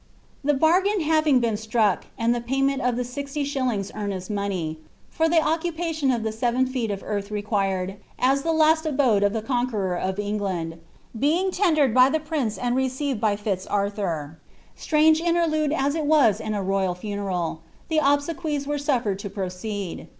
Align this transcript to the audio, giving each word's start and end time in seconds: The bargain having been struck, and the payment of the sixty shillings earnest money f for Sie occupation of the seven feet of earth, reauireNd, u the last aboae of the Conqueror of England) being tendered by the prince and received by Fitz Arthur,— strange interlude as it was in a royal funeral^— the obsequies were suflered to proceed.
The 0.43 0.55
bargain 0.55 1.01
having 1.01 1.39
been 1.39 1.57
struck, 1.57 2.05
and 2.17 2.33
the 2.33 2.41
payment 2.41 2.81
of 2.81 2.95
the 2.95 3.03
sixty 3.03 3.43
shillings 3.43 3.91
earnest 3.93 4.31
money 4.31 4.79
f 4.81 5.15
for 5.15 5.25
Sie 5.31 5.39
occupation 5.39 6.09
of 6.09 6.23
the 6.23 6.31
seven 6.31 6.65
feet 6.65 6.89
of 6.89 7.03
earth, 7.05 7.29
reauireNd, 7.29 7.97
u 8.27 8.35
the 8.41 8.51
last 8.51 8.85
aboae 8.85 9.23
of 9.23 9.31
the 9.31 9.43
Conqueror 9.43 9.95
of 9.95 10.17
England) 10.17 10.79
being 11.19 11.51
tendered 11.51 11.93
by 11.93 12.09
the 12.09 12.19
prince 12.19 12.57
and 12.57 12.75
received 12.75 13.21
by 13.21 13.35
Fitz 13.35 13.67
Arthur,— 13.67 14.39
strange 14.75 15.21
interlude 15.21 15.71
as 15.71 15.93
it 15.93 16.05
was 16.07 16.39
in 16.39 16.55
a 16.55 16.63
royal 16.63 16.95
funeral^— 16.95 17.59
the 17.89 17.99
obsequies 18.03 18.65
were 18.65 18.77
suflered 18.77 19.19
to 19.19 19.29
proceed. 19.29 20.07